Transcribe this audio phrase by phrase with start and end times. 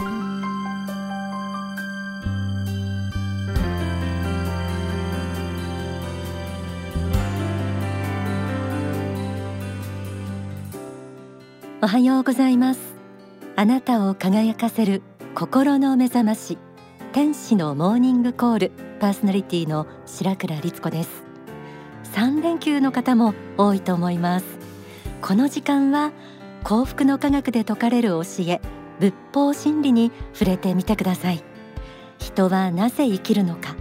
[0.00, 0.02] お
[11.88, 12.80] はようございます。
[13.56, 15.02] あなたを輝かせる
[15.34, 16.58] 心の目覚まし
[17.12, 21.24] 天使のモーニングコールパーソナリティの白倉律子です。
[22.12, 24.46] 3連休の方も多いと思います。
[25.22, 26.12] この時間は
[26.62, 28.60] 幸福の科学で説かれる教え
[29.00, 31.42] 仏法真理に触れてみてください。
[32.18, 33.76] 人はなぜ生きるのか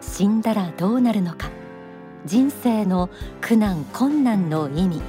[0.00, 1.50] 死んだらどうなるのか
[2.26, 3.08] 人生の
[3.40, 5.02] 苦難困難の意味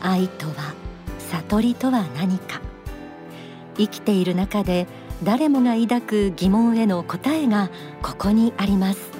[0.00, 0.74] 愛とは
[1.30, 2.60] 悟りとは何か。
[3.76, 4.86] 生きている中で
[5.22, 7.70] 誰もが抱く疑問への答えが
[8.02, 9.10] ここにあります。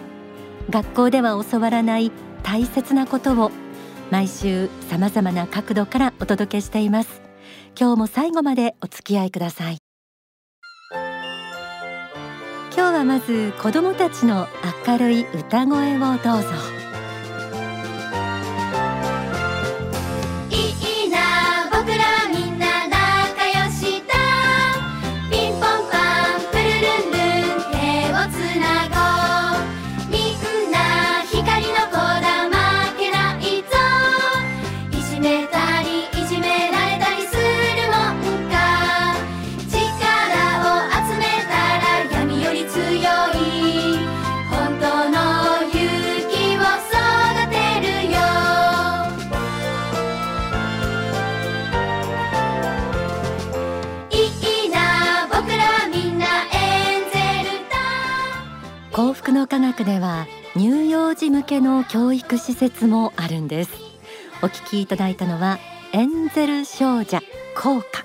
[0.71, 2.11] 学校では教わらない
[2.43, 3.51] 大切なことを
[4.11, 7.28] 毎週様々な角度からお届けしています。
[7.81, 9.79] 今日も最後までお付き合いください。
[10.91, 11.01] 今
[12.73, 14.49] 日はまず子どもたちの
[14.85, 16.78] 明るい歌声をどうぞ。
[59.79, 63.71] 福の科学では乳幼児向けの教育施設もあるんです。
[64.43, 65.59] お聞きいただいたのは
[65.93, 67.21] エンゼル少女
[67.57, 68.05] 効果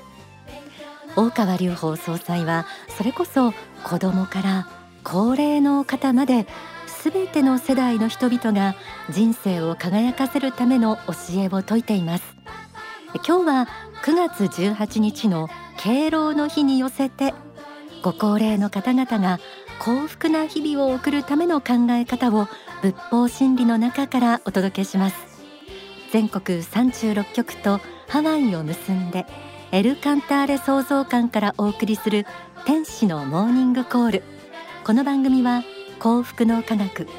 [1.16, 4.68] 大川隆法総裁はそれこそ子供から
[5.04, 6.48] 高齢の方まで
[7.04, 8.76] 全ての世代の人々が
[9.10, 12.36] 人生を輝かせるための教えを説いています。
[13.28, 13.68] 今日は
[14.04, 17.34] 9月18日の敬老の日に寄せて
[18.04, 19.40] ご高齢の方々が
[19.84, 22.48] 幸福な日々を送るための考え方を
[22.82, 25.18] 仏法真理の中からお届けします。
[26.14, 29.26] 全国36局とハワイを結んで
[29.74, 32.26] エルカンターレ創造館からお送りする
[32.66, 34.24] 天使のモーニングコール。
[34.86, 35.64] この番組は
[36.00, 37.10] 幸福の科学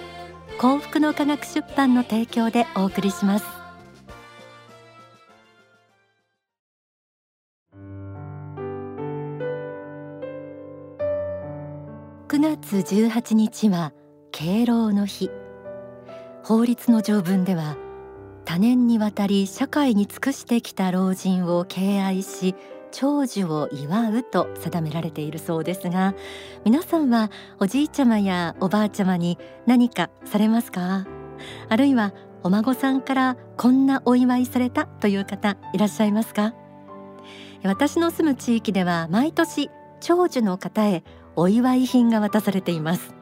[0.56, 3.53] 幸福の科学出版の提供でお送りします。
[12.34, 13.92] 9月18日は
[14.32, 15.30] 敬老の日。
[16.42, 17.76] 法律の条文では
[18.44, 22.56] 多年にわたり社会に尽くしてきた老人を敬愛し
[22.90, 26.16] 長寿を祝うと定められているそうですが
[26.64, 27.30] 皆さんは
[27.60, 31.06] おじいちゃまやおばあちゃまに何かされますか？
[31.68, 36.52] あるいはお孫さんからこんなお祝いされたという方いらっしゃいますか？
[37.62, 39.70] 私の住む地域では毎年
[40.00, 41.04] 長寿の方へ
[41.36, 43.14] お祝い品が渡されています。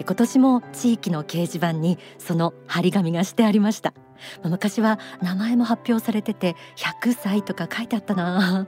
[0.00, 3.92] 今年も地域の掲示板にその張り紙がしてありました。
[4.42, 8.66] 昔は名前も発表されてて100歳とか書いてあったな。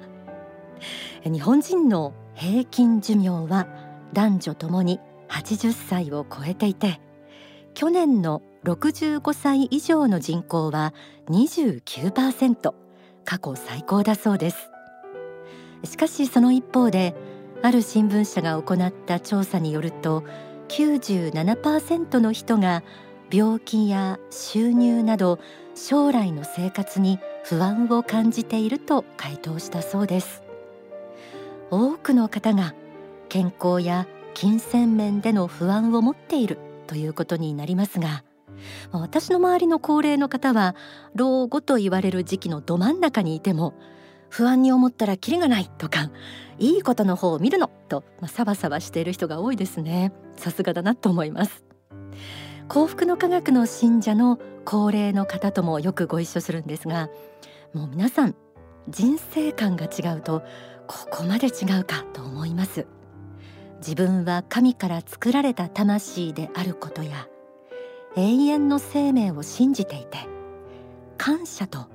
[1.24, 3.66] 日本人の平均寿命は
[4.12, 7.00] 男女ともに80歳を超えていて
[7.74, 10.92] 去年の65歳以上の人口は
[11.28, 12.74] 29%
[13.24, 14.70] 過去最高だそうです。
[15.84, 17.14] しかしその一方で
[17.62, 20.24] ある新聞社が行った調査によると
[20.68, 22.82] 97%の人が
[23.30, 25.38] 病気や収入など
[25.74, 30.42] 将来の生活に不安を感じていると回答したそうです。
[31.70, 32.74] 多くの方が
[33.28, 38.24] 健康や金銭面での不安を持っているということになりますが
[38.90, 40.74] 私の周りの高齢の方は
[41.14, 43.74] 老後と言われる時期のど真ん中にいても
[44.30, 46.10] 不安に思ったらキリがないとか
[46.58, 50.12] いいことの方を見るのと、まあ、サバサバしている人が多いですね。
[50.36, 51.64] さすがだなと思います。
[52.68, 57.10] 幸福の科学の信者の高齢の方ともよくご一緒するんですが
[57.74, 58.36] もう皆さん
[58.88, 60.42] 人生観が違うと
[60.86, 62.86] ここまで違うかと思います。
[63.78, 67.28] 自分は神から作られた魂であることや
[68.16, 70.18] 永遠の生命を信じていて
[71.16, 71.86] 感謝と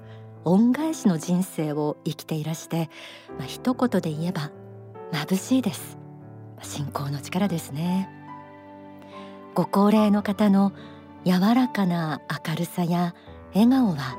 [0.45, 2.89] 恩返しの人生を生きていらして、
[3.37, 4.51] まあ、一言で言えば
[5.11, 5.97] 眩しいです。
[6.61, 8.09] 信仰の力ですね。
[9.53, 10.73] ご高齢の方の
[11.25, 13.15] 柔らかな明るさや
[13.53, 14.17] 笑顔は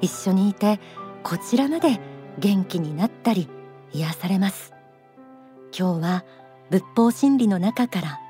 [0.00, 0.80] 一緒にいて
[1.22, 2.00] こちらまで
[2.38, 3.48] 元気になったり
[3.92, 4.72] 癒されます。
[5.76, 6.24] 今日は
[6.70, 8.20] 仏法真理の中から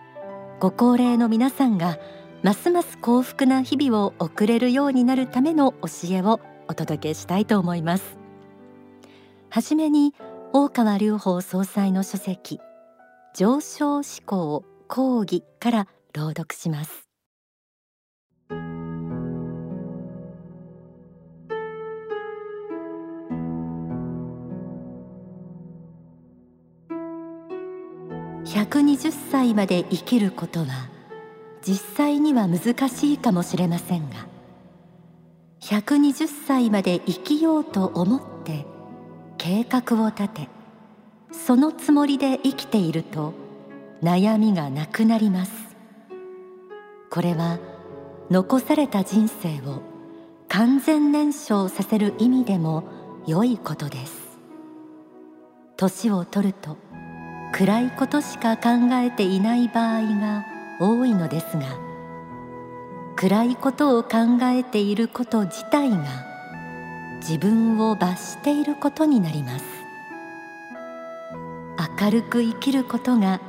[0.59, 1.99] ご高齢の皆さんが
[2.43, 8.19] ますます幸福な日々を送れるようになるための教えをお届けしたいと思います。
[9.51, 10.15] はじめに
[10.53, 12.61] 大川隆法総裁の書籍
[13.35, 17.09] 上昇思考講義から朗読します。
[28.45, 30.67] 120歳まで生きることは
[31.63, 34.27] 実際には難しいかもしれませんが
[35.69, 38.65] 120歳まで生きようと思って
[39.37, 40.49] 計画を立て
[41.31, 43.35] そのつもりで生きていると
[44.03, 45.53] 悩みがなくなります。
[47.11, 47.59] これは
[48.31, 49.83] 残された人生を
[50.49, 52.85] 完全燃焼させる意味でも
[53.27, 54.39] 良いことです。
[55.77, 56.79] 年を取ると
[57.53, 60.47] 暗いことしか考えていない場合が
[60.81, 61.88] 多いのですが
[63.21, 65.97] 暗いことを考えていること自体が
[67.17, 69.65] 自分を罰していることになります。
[72.01, 73.41] 明るく生きることが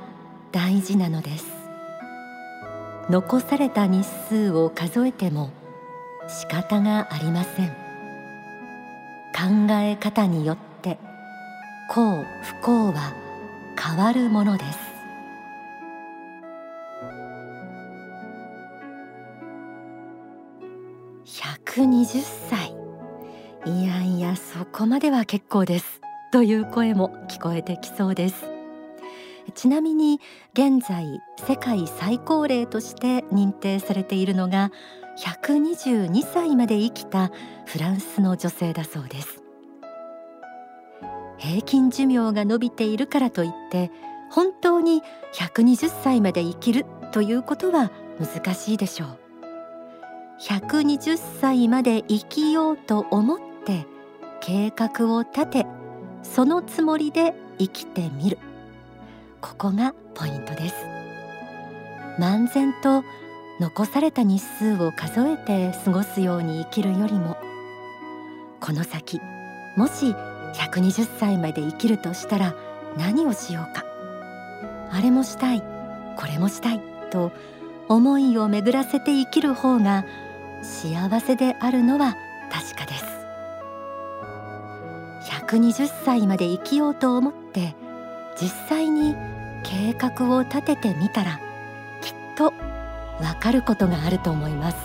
[0.52, 1.46] 大事なのです。
[3.12, 5.52] 残された日数を数えても
[6.28, 7.68] 仕方がありません。
[9.36, 10.98] 考え方によって
[11.92, 13.14] 幸不幸は
[13.78, 14.89] 変わるものです。
[21.80, 22.76] 120歳。
[23.66, 26.02] いやいやそこまでは結構です。
[26.30, 28.50] という声も聞こえてきそうです。
[29.56, 30.20] ちなみに
[30.52, 34.74] 現在世界最高齢として認定されているのが
[35.42, 37.32] 122歳まで生きた
[37.66, 39.42] フランスの女性だそうです。
[41.38, 43.90] 平均寿命が伸びているからといって
[44.32, 45.02] 本当に
[45.34, 47.90] 120歳まで生きるということは
[48.20, 49.19] 難しいでしょう。
[50.42, 53.86] 120歳まで生きようと思って
[54.40, 55.66] 計画を立て
[56.24, 58.38] そのつもりで生きてみる。
[59.42, 60.76] ここがポイントです。
[62.20, 63.04] 漫然と
[63.60, 67.38] 残された日数を数えて過ごすように生きるよりも
[68.60, 69.22] この先
[69.76, 70.14] もし
[70.54, 72.56] 120歳まで生きるとしたら
[72.98, 73.86] 何をしようか。
[74.92, 75.62] あれもしたい
[76.18, 76.82] これもしたい
[77.12, 77.32] と
[77.90, 80.06] 思いを巡らせて生きる方が
[80.62, 82.16] 幸せであるのは
[82.52, 83.06] 確かです。
[85.48, 87.76] 120歳まで生きようと思って
[88.40, 89.16] 実際に
[89.64, 91.40] 計画を立ててみたら
[92.02, 92.54] きっと
[93.22, 94.78] わかることがあると思います。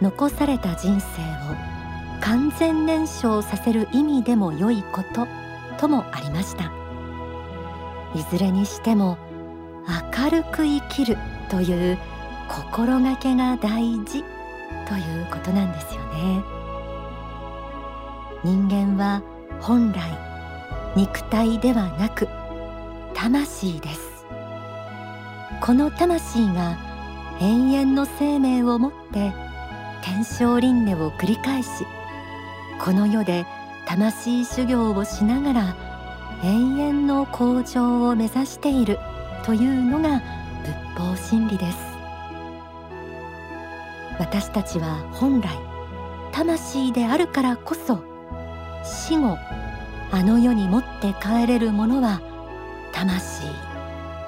[0.00, 1.78] 残された人生を
[2.20, 5.26] 完全燃焼させる意味でも良いこと
[5.78, 6.72] ともありました。
[8.14, 9.18] いずれにしても
[10.16, 11.16] 明るく生きる
[11.50, 11.98] という
[12.48, 14.24] 心がけが大事
[14.86, 16.42] ということなんですよね。
[18.44, 19.22] 人間は
[19.60, 20.00] 本来
[20.96, 22.28] 肉体ではなく
[23.14, 24.08] 魂です。
[25.60, 26.78] この魂が
[27.40, 29.32] 永遠の生命をもって
[30.02, 31.68] 天正輪廻を繰り返し
[32.80, 33.44] この世で
[33.86, 35.76] 魂修行をしながら
[36.44, 38.98] 永遠の向上を目指している
[39.44, 40.22] というのが
[40.64, 41.87] 仏法真理です。
[44.18, 45.48] 私たちは本来
[46.32, 48.02] 魂であるからこそ
[48.84, 49.36] 死後
[50.10, 52.20] あの世に持って帰れるものは
[52.92, 53.46] 魂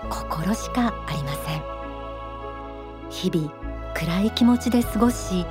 [0.09, 1.63] 心しかありません。
[3.11, 3.53] 日々
[3.95, 5.45] 暗い気持ちで過ごし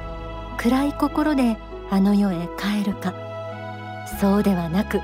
[0.57, 1.57] 暗い心で
[1.89, 3.13] あの世へ帰るか
[4.19, 4.99] そうではなく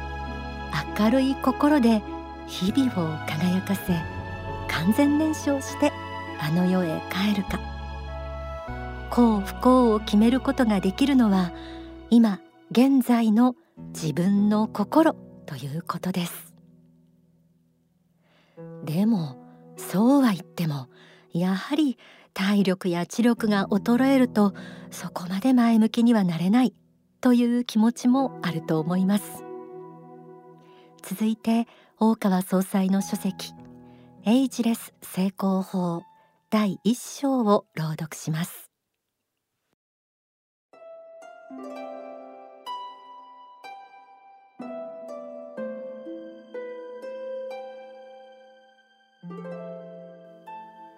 [0.97, 2.01] 明るい心で
[2.47, 3.93] 日々を輝かせ
[4.67, 5.91] 完全燃焼して
[6.39, 7.74] あの世へ帰るか。
[9.15, 11.53] 幸不幸を決めることができるのは
[12.09, 13.55] 今現在の
[13.93, 16.53] 自分の心ということです。
[18.83, 19.37] でも
[19.77, 20.89] そうは言っても
[21.31, 21.97] やはり
[22.33, 24.53] 体力や知力が衰えると
[24.91, 26.73] そこまで前向きにはなれない
[27.21, 29.45] という気持ちもあると思います。
[31.03, 31.69] 続いて
[32.01, 33.53] 大川総裁の書籍
[34.25, 36.03] エイジレス成功法
[36.49, 38.64] 第一章を朗読します。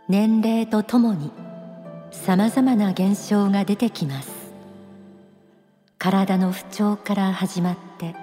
[0.10, 1.32] 年齢とともに
[2.12, 4.38] さまざまな現象が出てきます。
[6.00, 8.16] 体の不調から始まって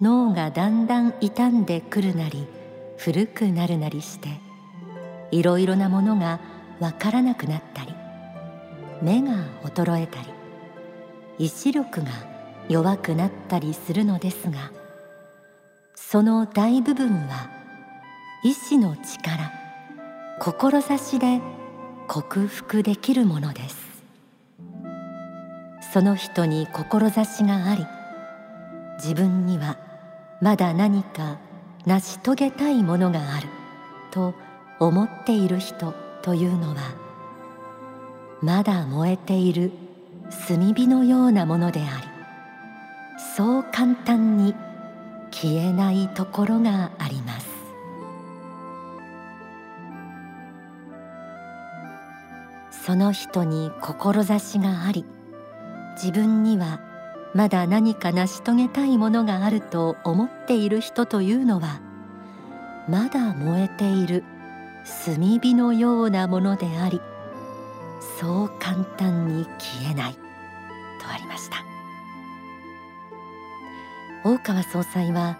[0.00, 2.46] 脳がだんだん傷んでくるなり
[2.96, 4.28] 古くなるなりして
[5.30, 6.40] いろいろなものが
[6.80, 7.94] わからなくなったり
[9.00, 10.37] 目が衰えたり
[11.38, 12.08] 意志力が
[12.68, 14.70] 弱くなったりするのですが
[15.94, 17.50] その大部分は
[18.44, 19.52] 意志の力
[20.40, 21.40] 志で
[22.06, 23.88] 克服できるものです。
[25.92, 27.86] その人に志があり
[28.98, 29.78] 自分には
[30.40, 31.38] まだ何か
[31.86, 33.48] 成し遂げたいものがある
[34.10, 34.34] と
[34.78, 36.94] 思っている人というのは
[38.42, 39.72] まだ燃えている
[40.48, 42.08] 炭火のようなものであり
[43.36, 44.54] そう簡単に
[45.30, 47.58] 消えないところがあります。
[52.88, 55.04] その人に志があり
[56.02, 56.80] 自分には
[57.34, 61.82] まだ何か成し遂げたいものがあると思っている人というのは
[62.88, 64.24] まだ燃えている
[65.04, 67.02] 炭火のようなものであり
[68.00, 70.20] そう簡単に消えないと
[71.08, 71.56] ありました。
[74.24, 75.38] 大川総裁は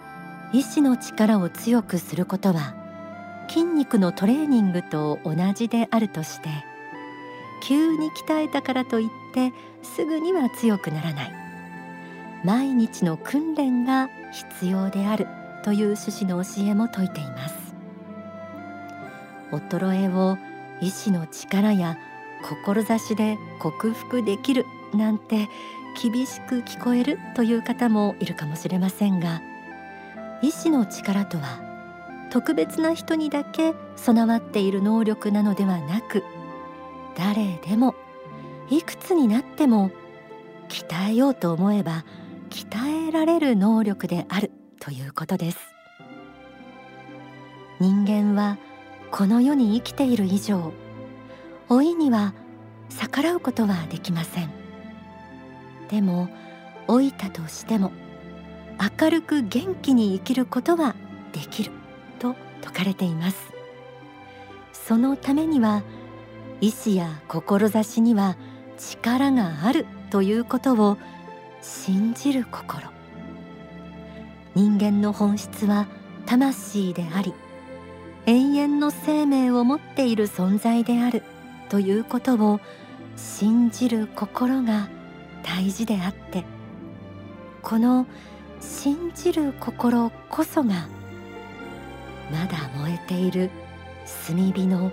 [0.53, 2.73] 意志の力を強くすることは
[3.49, 6.49] 筋肉のトレーニングと同じであるとして
[7.61, 11.33] 急に鍛えたからといってすぐには強くならない。
[12.43, 15.27] 毎日の訓練が必要である
[15.63, 17.55] という趣旨の教えも説いています。
[19.51, 20.37] 衰えを
[20.79, 21.97] 意志の力や
[22.43, 25.49] 志で克服できるなんて
[26.01, 29.41] 厳しく聞こえるという方もいるかもしれませんが
[30.41, 31.69] 意志の力とは
[32.31, 36.23] 特別な人にだけ備わっている能力なのではなく
[37.15, 37.95] 誰でも
[38.69, 39.91] いくつになっても
[40.69, 42.05] 鍛えようと思えば
[42.49, 45.59] 鍛えられる能力であるということです。
[47.79, 48.57] 人間は
[49.11, 50.73] この世に生きている以上
[51.69, 52.33] 老いには
[52.89, 54.49] 逆らうことはできません。
[55.89, 56.27] でも
[56.87, 57.91] 老いたとしても
[58.99, 60.95] 明るく元気に生きることは
[61.31, 61.71] できる
[62.17, 63.37] と説かれています。
[64.73, 65.83] そのためには
[66.61, 68.35] 意志や志には
[68.79, 70.97] 力があるということを
[71.61, 72.87] 信じる心。
[74.55, 75.85] 人間の本質は
[76.25, 77.33] 魂であり
[78.25, 81.21] 永遠の生命を持っている存在である。
[81.69, 82.59] ということを
[83.15, 84.89] 信じる心が
[85.43, 86.43] 大事であって
[87.61, 88.05] この
[88.59, 90.87] 信じる心こそが
[92.31, 93.49] まだ燃えている
[94.27, 94.91] 炭火の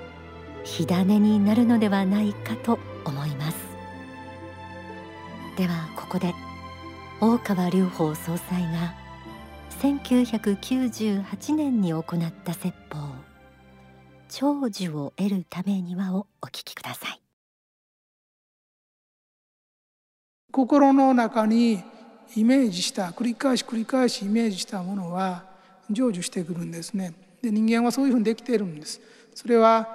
[0.64, 3.56] 火種になるのではないかと思います。
[5.56, 6.34] ではここで
[7.20, 8.94] 大川隆法総裁が
[9.80, 13.05] 1998年に行った説法。
[14.28, 17.20] 長寿を得るためにはをお聞きください。
[20.52, 21.82] 心の中に
[22.34, 25.44] イメージした繰り返し繰り返しイメージしたものは
[25.90, 27.14] 成就してくるんですね。
[27.42, 29.00] で人間はそういうふうにできているんです。
[29.34, 29.88] それは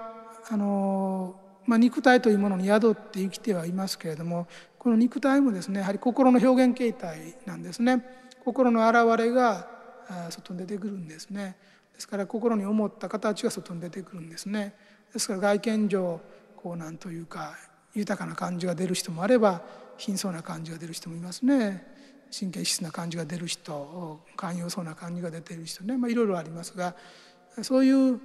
[0.50, 1.35] あの、
[1.65, 4.47] まあ、肉体というものに宿って生きてはいますけれども
[4.77, 8.05] この肉体もですねやはり心の表現形態なんですね。
[8.45, 9.67] 心の現れが
[10.29, 11.55] 外に出てくるんですね。
[12.01, 14.74] ですから心に思った形が外に出てくるんですね
[15.13, 16.20] ですから外見上
[16.58, 17.55] こうなんというか
[17.93, 19.62] 豊かな感じが出る人もあれば
[20.00, 21.86] 貧相な感じが出る人もいますね。
[22.36, 26.96] 神経質な感じが出る人寛容そうな感じが出てる人ね、まあ、いろいろありますが
[27.62, 28.20] そういう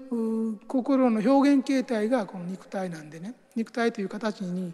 [0.69, 3.35] 心の表現形態がこの肉体なんでね。
[3.57, 4.73] 肉体という形に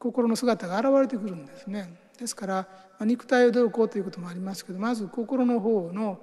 [0.00, 1.94] 心の姿が現れてくるんですね。
[2.18, 2.68] ですから
[3.00, 6.18] 肉体をどうこうということもありますけどまず心の方の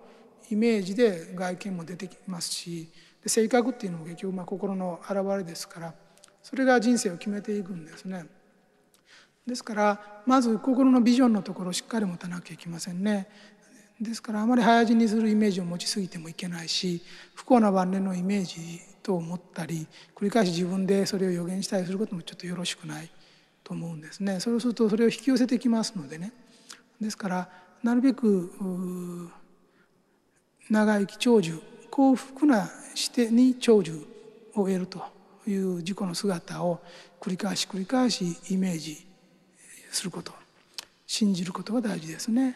[0.50, 2.90] イメージで外見も出てきますし
[3.24, 5.94] で性格っていうのも結局まあ心の表れですから
[6.42, 8.26] それが人生を決めていくんですね。
[9.46, 13.28] ですからまず心のビジョンのところをしっかり持たなきゃいけませんね。
[14.00, 17.02] ですからあまり早死にするイメージを持ちすぎてもいけないし
[17.36, 23.10] 不幸な晩年のイメージと思ったり繰り返し自分でそれを予言したりすることもちょっとよろしくない
[23.64, 26.32] と思うんですねそうするとそれを引き寄せてきますのでね
[27.02, 27.50] ですから
[27.84, 29.32] なるべく
[30.70, 34.06] 長生き長寿幸福なしてに長寿
[34.54, 35.02] を得ると
[35.48, 36.80] いう自己の姿を
[37.20, 39.06] 繰り返し繰り返しイメージ
[39.92, 40.32] すること
[41.08, 42.56] 信じることが大事ですね。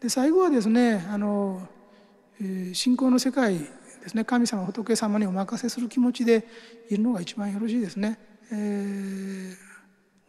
[0.00, 1.68] で最後はですねあの、
[2.40, 3.68] え、信仰の世界で
[4.08, 6.44] すね神様仏様にお任せする気持ちで
[6.88, 8.18] いるのが一番よろしいですね。
[8.50, 9.72] えー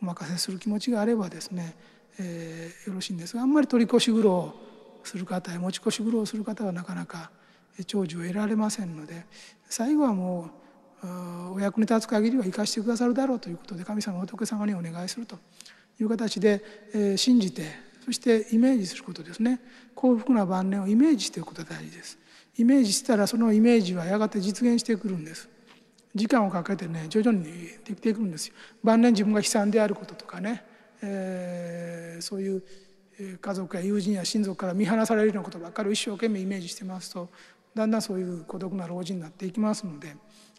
[0.04, 1.74] お任せする気持ちがあればですね、
[2.20, 4.54] えー、よろしいんですがあんまり取り越し苦労
[5.08, 7.32] する方や持ち越し苦労する方はなかなか
[7.88, 9.26] 長寿を得られませんので
[9.70, 10.50] 最後はも
[11.04, 15.38] うお役に立つ限りは生かしてくださるだろうということで神様仏様にお願いすると
[16.00, 19.62] いう形で信じてそしてイメージすることですね。
[19.96, 22.20] 幸福な晩年をイメージしておくことが大事です。
[22.58, 25.48] イメージしたらそのイメージはやがて実現してくるんです。
[26.14, 27.46] 時間をかけてね徐々に
[27.86, 28.56] できていくんですよ。
[28.84, 30.66] 晩年自分が悲惨であることとかね、
[31.02, 32.64] えー、そういう
[33.42, 37.30] 家族や友人や親族から見放されるようなことばっかりを一生懸命イメージしてますと
[37.76, 40.16] だんだんそういう孤独な老人になっていきますので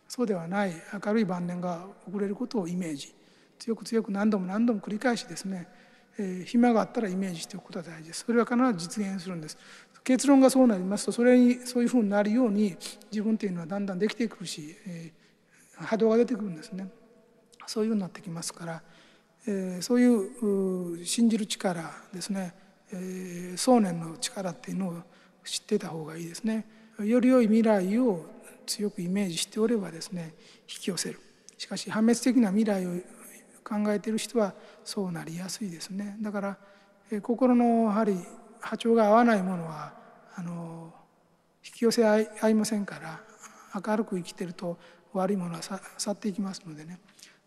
[0.09, 0.73] そうではない
[1.05, 3.15] 明るい晩年が遅れることをイメージ
[3.59, 5.69] 強く強く何度も何度も繰り返しですね、
[6.19, 8.25] えー、暇があったらイメージしておくことが大事です。
[8.27, 8.57] それは必
[8.87, 9.57] ず実現するんです。
[10.03, 12.77] 結論がそうなりますとそれにそういうふうになるように
[13.11, 16.89] 自分っていうのはだんだんできてくるし、えー、波動が出てくるんですね。
[17.67, 18.83] そういうふうになってきますから、
[19.47, 22.55] え、そういう信じる力ですね、
[22.93, 24.95] え、想念の力っていうのを
[25.45, 26.67] 知ってた方がいいですね。
[26.99, 28.25] より良い未来を
[28.67, 31.21] 強くイメージしておればですね引き寄せる。
[31.59, 33.01] しかし破滅的な未来を
[33.63, 36.17] 考えている人はそうなりやすいですね。
[36.21, 36.59] だから
[37.23, 38.19] 心のやはり
[38.61, 39.93] 波長が合わないものは
[40.37, 40.93] あの
[41.65, 43.21] 引き寄せ合いませんから
[43.87, 44.79] 明るく生きてると
[45.13, 46.99] 悪いものは去っていきますのでね。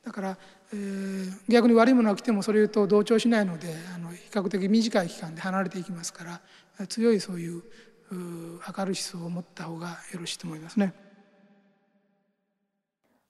[0.08, 0.38] だから、
[0.72, 6.24] えー、逆に悪いものが来てもそれと同調しないのであの比較的短い期間で離れていきますか
[6.78, 7.62] ら強いそういう
[8.10, 10.94] 明るい思想を持った方がよろしいと思いますね。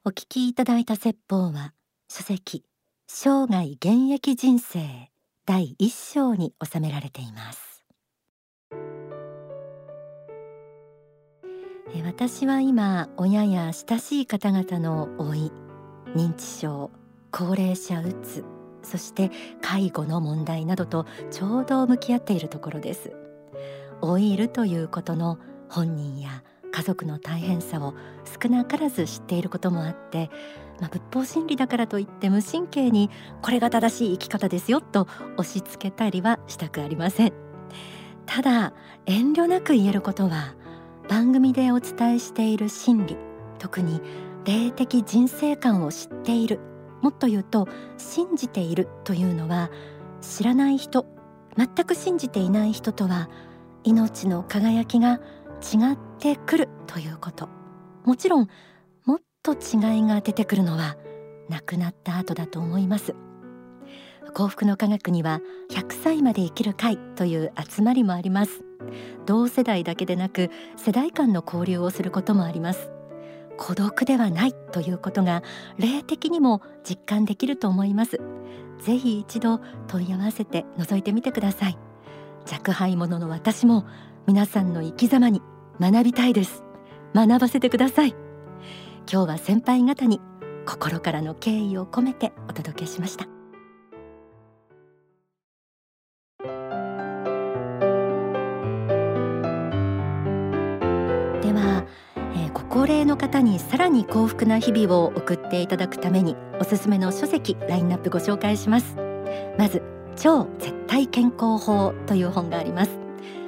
[0.05, 1.73] お聞きいただいた説法は
[2.09, 2.63] 書籍
[3.07, 5.09] 生涯現役人生
[5.47, 7.83] 第一章に収められています
[12.05, 15.51] 私は今親や親しい方々の老い
[16.15, 16.91] 認知症
[17.31, 18.43] 高齢者うつ
[18.83, 23.13] そして介護の問題などとちょうど向き合っているところです。
[24.01, 27.95] 老いるということの本人や家族の大変さを
[28.41, 30.29] 少なからず知っていることもあって、
[30.79, 33.09] まあ、仏法真理だからといって無神経に
[33.41, 37.33] これが正しい生き方ですよと押し付けたりはしたくありません。
[38.25, 38.73] ただ
[39.05, 40.53] 遠慮なく言えることは
[41.09, 43.17] 番組でお伝えしている真理
[43.57, 44.01] 特に
[44.47, 46.61] 霊的人生観を知っている。
[47.01, 49.69] もっと言うと信じているというのは
[50.21, 51.05] 知らない人
[51.57, 53.29] 全く信じていない人とは
[53.83, 55.19] 命の輝きが
[55.61, 57.49] 違ってくるということ。
[58.05, 58.47] もちろん
[59.03, 60.95] もっと違いが出てくるのは
[61.49, 63.15] 亡くなった後だと思います。
[64.33, 68.63] 幸福の科学には100歳まで生きる会という集まりもあります。
[69.25, 72.96] 同世代だけでなく世代間の交流をすることもあります。
[73.57, 75.43] 孤独ではないということが
[75.77, 78.19] 霊的にも実感できると思います。
[78.79, 81.77] ぜひ一度問い合わせて覗いてみてください。
[82.51, 83.85] 若輩者の私も
[84.27, 85.41] 皆さんの生き様に
[85.79, 86.63] 学びたいです。
[87.13, 88.15] 学ばせてください。
[89.11, 90.21] 今日は先輩方に
[90.65, 93.36] 心からの敬意を込めてお届けしました。
[102.77, 108.95] 高齢の方にさらに幸福な日々を送っていただくためにおすすめの書籍ラインナップご紹介します。
[109.57, 109.81] まず
[110.15, 112.91] 超絶対健康法という本があります。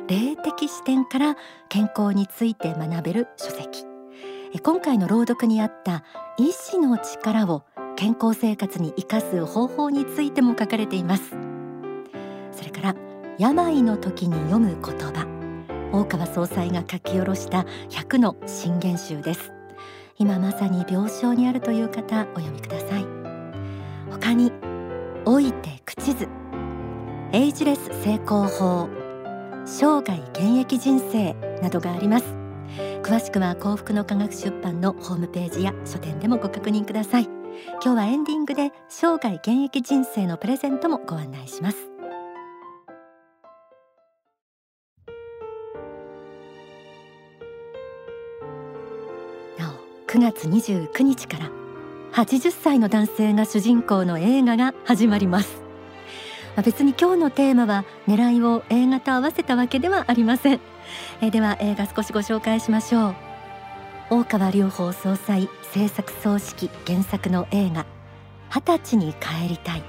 [0.08, 1.36] 霊的視点から
[1.70, 3.86] 健康について学べる書籍。
[4.64, 6.04] 今回の朗読にあった
[6.40, 7.66] 医師の力を
[7.98, 11.38] 健康生活に生かす方法についても書かれています。
[12.52, 12.96] それから
[13.38, 15.39] 病の時に読む言葉。
[15.92, 19.52] 大川総裁が書き下ろした100の新言集です。
[20.18, 23.06] 今まさに病床にあるという方お読みください。
[24.12, 24.52] 他に
[25.26, 26.28] 老いて口図
[27.32, 28.90] エイジレス成功法
[29.66, 32.26] 生涯現役人生などがあります。
[33.02, 37.24] 詳しくは幸福の科学出版のホームページや書店でもご確認ください。
[37.84, 41.89] 今日はエンディングで生涯現役人生のプレゼントもご案内します。
[50.10, 51.52] 9月29日から
[52.14, 55.62] 80歳の男性が主人公の映画が始まります。
[56.66, 60.60] 別に今日のテーマは狙いを映画と合わせたわけではありません。
[61.22, 63.16] えでは映画少しご紹介しましょう。
[64.10, 67.86] 大川隆法総裁制作総指揮原作の映画
[68.50, 69.84] 二十歳に帰りたい。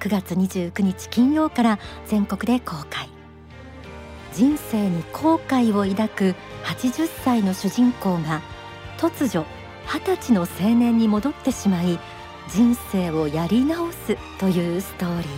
[0.00, 3.06] 9月29日金曜から全国で公開。
[4.32, 6.34] 人生に後悔を抱く
[6.64, 8.40] 80歳の主人公が
[9.02, 9.44] 突如
[9.84, 11.98] 二十歳の青年に戻ってしまい
[12.48, 15.28] 人生をやり直すというストーリー。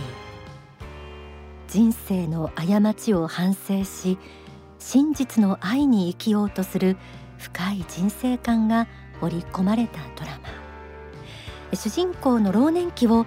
[1.67, 4.19] 人生の過ちを反省し
[4.77, 6.95] 真実の愛に生きようとする
[7.39, 8.87] 深い人生観が
[9.19, 10.37] 織り込まれたドラ
[11.71, 11.75] マ。
[11.75, 13.25] 主人公の老年期を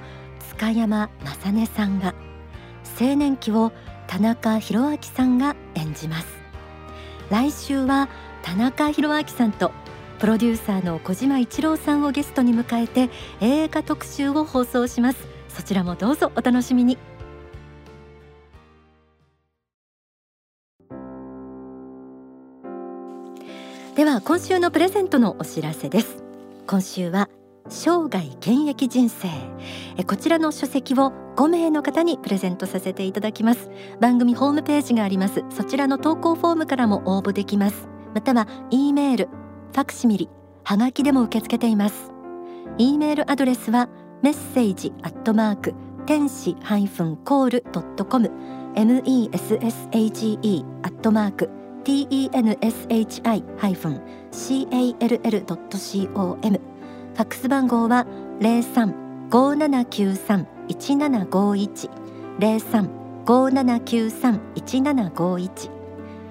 [0.51, 2.15] 塚山正音さんが
[3.01, 3.73] 青年期を
[4.07, 6.29] 田中宏明さんが演じます。
[7.29, 8.09] 来週は
[8.43, 9.73] 田中宏明さんと
[10.19, 13.09] プロデューサーの小島一郎さんをゲストに迎えて
[13.41, 15.19] 映画特集を放送します。
[15.49, 16.99] そちらもどうぞお楽しみに。
[23.95, 26.23] では今週のプレゼントのお知らせです。
[26.67, 27.29] 今週は
[27.69, 29.29] 生涯現役人生。
[30.05, 33.71] こちらの書籍を5名の方にプレゼントさせていただきます。
[34.01, 35.45] 番組ホームページがあります。
[35.51, 37.89] そちらの投稿フォームからも応募できます。
[38.15, 39.29] または E メール
[39.73, 40.29] ファクシミリ
[40.65, 42.11] はがきでも受け付けています。
[42.79, 43.89] E メールアドレスは
[44.23, 45.75] メッセージアットマーク
[46.07, 48.31] 天使ハイフンコールドットコム。
[48.75, 51.51] message アットマーク
[51.85, 54.03] tenshi ハイフン
[55.21, 55.79] call ドット
[56.15, 56.61] com
[57.15, 58.07] ファックス番号は
[58.41, 61.91] 零三五七九三一七五一。
[62.39, 62.89] 零三
[63.27, 65.71] 五七九三一七五一。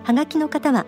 [0.04, 0.86] はがきの方は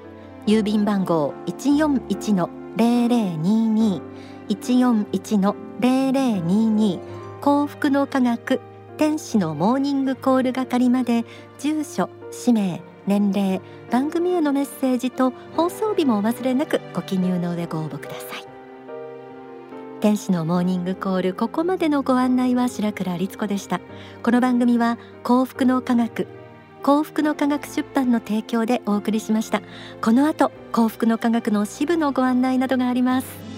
[0.50, 4.02] 郵便番号一四一の零零二二。
[4.48, 7.00] 一四一の零零二二。
[7.40, 8.60] 幸福の科学
[8.98, 11.24] 天使のモーニングコール係まで
[11.60, 18.44] 住所氏名年齢番組へのメッセージと放送日もお忘れなくご記入の上ご応募ください。
[20.02, 23.82] 天使のモーニングコールここまでのご案内は白倉律子でした。
[24.24, 26.26] この番組は幸福の科学
[26.82, 29.62] 幸福の科学出版の提供でお送りしました。
[30.02, 33.49] この後幸福の科学の支部のご案内などがあります。